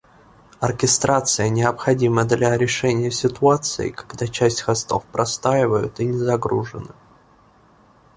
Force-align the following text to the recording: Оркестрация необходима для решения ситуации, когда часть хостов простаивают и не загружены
Оркестрация 0.59 1.47
необходима 1.49 2.25
для 2.25 2.57
решения 2.57 3.11
ситуации, 3.11 3.91
когда 3.91 4.25
часть 4.27 4.61
хостов 4.63 5.05
простаивают 5.05 5.99
и 5.99 6.05
не 6.05 6.17
загружены 6.17 6.89